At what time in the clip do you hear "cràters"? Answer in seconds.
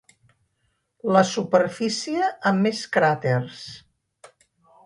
2.97-3.63